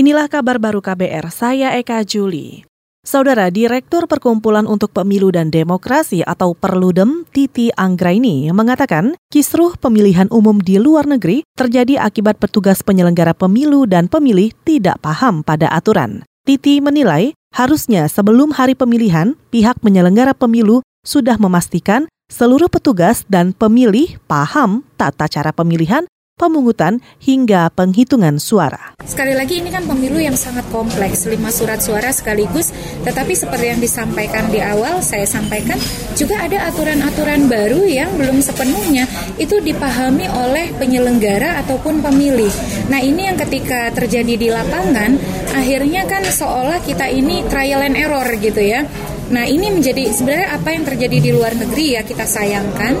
[0.00, 2.64] Inilah kabar baru KBR, saya Eka Juli.
[3.04, 10.56] Saudara Direktur Perkumpulan untuk Pemilu dan Demokrasi atau Perludem, Titi Anggraini, mengatakan kisruh pemilihan umum
[10.56, 16.24] di luar negeri terjadi akibat petugas penyelenggara pemilu dan pemilih tidak paham pada aturan.
[16.48, 24.16] Titi menilai harusnya sebelum hari pemilihan, pihak penyelenggara pemilu sudah memastikan seluruh petugas dan pemilih
[24.24, 26.08] paham tata cara pemilihan
[26.40, 28.96] pemungutan, hingga penghitungan suara.
[29.04, 32.72] Sekali lagi ini kan pemilu yang sangat kompleks, lima surat suara sekaligus,
[33.04, 35.76] tetapi seperti yang disampaikan di awal, saya sampaikan
[36.16, 39.04] juga ada aturan-aturan baru yang belum sepenuhnya
[39.36, 42.52] itu dipahami oleh penyelenggara ataupun pemilih.
[42.88, 45.20] Nah ini yang ketika terjadi di lapangan,
[45.52, 48.88] akhirnya kan seolah kita ini trial and error gitu ya.
[49.30, 52.98] Nah ini menjadi sebenarnya apa yang terjadi di luar negeri ya kita sayangkan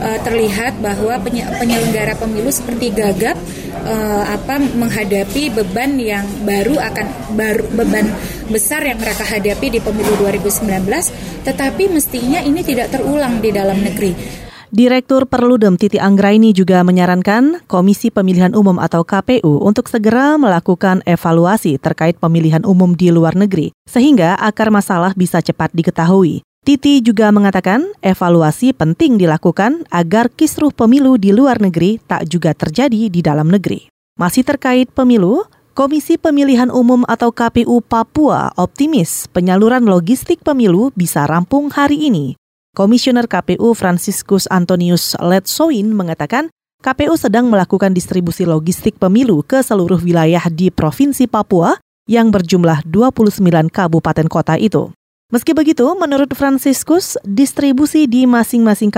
[0.00, 1.20] uh, terlihat bahwa
[1.60, 3.36] penyelenggara pemilu seperti gagap
[3.84, 8.06] uh, apa menghadapi beban yang baru akan baru beban
[8.50, 14.40] besar yang mereka hadapi di pemilu 2019 tetapi mestinya ini tidak terulang di dalam negeri.
[14.70, 21.74] Direktur Perludem Titi Anggraini juga menyarankan Komisi Pemilihan Umum atau KPU untuk segera melakukan evaluasi
[21.82, 26.46] terkait pemilihan umum di luar negeri, sehingga akar masalah bisa cepat diketahui.
[26.70, 33.10] Titi juga mengatakan evaluasi penting dilakukan agar kisruh pemilu di luar negeri tak juga terjadi
[33.10, 33.90] di dalam negeri.
[34.14, 35.42] Masih terkait pemilu,
[35.74, 42.38] Komisi Pemilihan Umum atau KPU Papua optimis penyaluran logistik pemilu bisa rampung hari ini.
[42.78, 46.54] Komisioner KPU Franciscus Antonius Letsoin mengatakan
[46.86, 53.42] KPU sedang melakukan distribusi logistik pemilu ke seluruh wilayah di Provinsi Papua yang berjumlah 29
[53.74, 54.94] kabupaten kota itu.
[55.30, 58.90] Meski begitu, menurut Franciscus, distribusi di masing-masing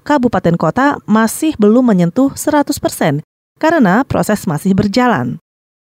[0.00, 3.20] kabupaten kota masih belum menyentuh 100%
[3.60, 5.36] karena proses masih berjalan.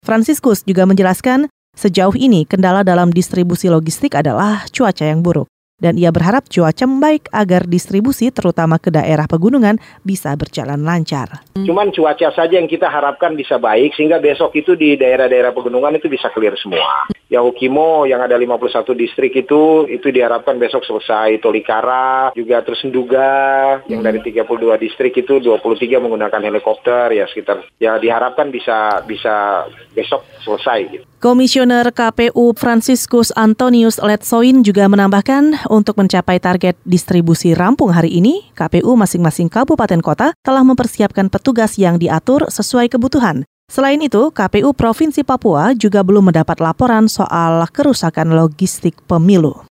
[0.05, 6.11] Franciscus juga menjelaskan, sejauh ini kendala dalam distribusi logistik adalah cuaca yang buruk dan ia
[6.11, 11.41] berharap cuaca membaik agar distribusi terutama ke daerah pegunungan bisa berjalan lancar.
[11.55, 16.11] Cuman cuaca saja yang kita harapkan bisa baik sehingga besok itu di daerah-daerah pegunungan itu
[16.11, 17.09] bisa clear semua.
[17.29, 21.37] Yahukimo yang ada 51 distrik itu itu diharapkan besok selesai.
[21.45, 24.49] Tolikara juga terus Nduga yang dari 32
[24.81, 31.05] distrik itu 23 menggunakan helikopter ya sekitar ya diharapkan bisa bisa besok selesai gitu.
[31.19, 38.95] Komisioner KPU Franciscus Antonius Letsoin juga menambahkan untuk mencapai target distribusi rampung hari ini, KPU
[38.95, 43.45] masing-masing kabupaten kota telah mempersiapkan petugas yang diatur sesuai kebutuhan.
[43.69, 49.69] Selain itu, KPU Provinsi Papua juga belum mendapat laporan soal kerusakan logistik pemilu.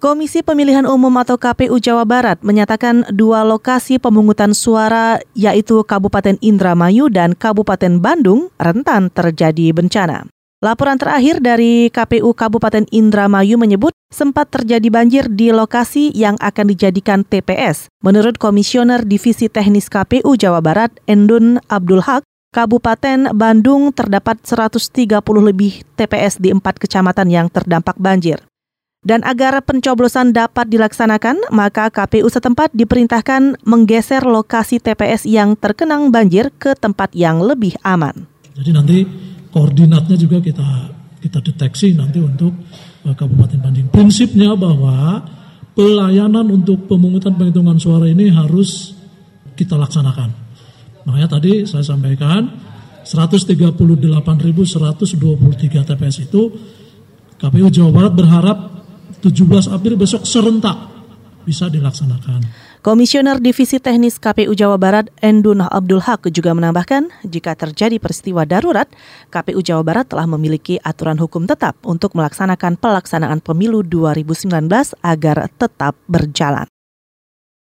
[0.00, 7.12] Komisi Pemilihan Umum atau KPU Jawa Barat menyatakan dua lokasi pemungutan suara yaitu Kabupaten Indramayu
[7.12, 10.24] dan Kabupaten Bandung rentan terjadi bencana.
[10.60, 17.24] Laporan terakhir dari KPU Kabupaten Indramayu menyebut sempat terjadi banjir di lokasi yang akan dijadikan
[17.24, 17.88] TPS.
[18.04, 24.90] Menurut Komisioner Divisi Teknis KPU Jawa Barat, Endun Abdul Haq, Kabupaten Bandung terdapat 130
[25.22, 28.42] lebih TPS di empat kecamatan yang terdampak banjir.
[29.06, 36.50] Dan agar pencoblosan dapat dilaksanakan, maka KPU setempat diperintahkan menggeser lokasi TPS yang terkenang banjir
[36.50, 38.26] ke tempat yang lebih aman.
[38.58, 38.98] Jadi nanti
[39.54, 40.68] koordinatnya juga kita
[41.22, 42.50] kita deteksi nanti untuk
[43.06, 43.94] uh, Kabupaten Bandung.
[43.94, 45.22] Prinsipnya bahwa
[45.78, 48.90] pelayanan untuk pemungutan penghitungan suara ini harus
[49.54, 50.49] kita laksanakan.
[51.08, 52.52] Makanya tadi saya sampaikan
[53.04, 56.42] 138.123 TPS itu
[57.40, 58.58] KPU Jawa Barat berharap
[59.24, 60.76] 17 April besok serentak
[61.44, 62.68] bisa dilaksanakan.
[62.80, 68.88] Komisioner Divisi Teknis KPU Jawa Barat Endun Abdul Haq juga menambahkan, jika terjadi peristiwa darurat,
[69.28, 74.48] KPU Jawa Barat telah memiliki aturan hukum tetap untuk melaksanakan pelaksanaan pemilu 2019
[75.04, 76.64] agar tetap berjalan.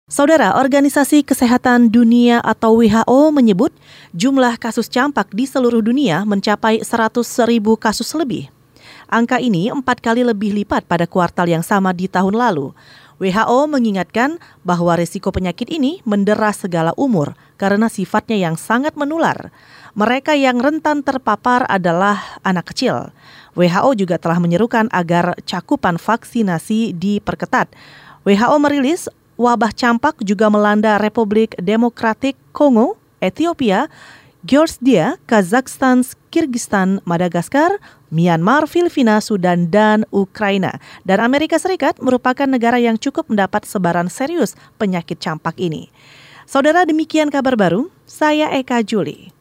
[0.09, 3.70] Saudara, Organisasi Kesehatan Dunia atau WHO menyebut
[4.09, 8.50] jumlah kasus campak di seluruh dunia mencapai 100 ribu kasus lebih.
[9.06, 12.74] Angka ini empat kali lebih lipat pada kuartal yang sama di tahun lalu.
[13.22, 19.54] WHO mengingatkan bahwa risiko penyakit ini mendera segala umur karena sifatnya yang sangat menular.
[19.94, 23.13] Mereka yang rentan terpapar adalah anak kecil.
[23.54, 27.69] WHO juga telah menyerukan agar cakupan vaksinasi diperketat.
[28.25, 29.06] WHO merilis
[29.39, 33.88] wabah campak juga melanda Republik Demokratik Kongo, Ethiopia,
[34.44, 37.80] Georgia, Kazakhstan, Kyrgyzstan, Madagaskar,
[38.12, 40.80] Myanmar, Filipina, Sudan, dan Ukraina.
[41.07, 45.88] Dan Amerika Serikat merupakan negara yang cukup mendapat sebaran serius penyakit campak ini.
[46.44, 49.31] Saudara demikian kabar baru, saya Eka Juli.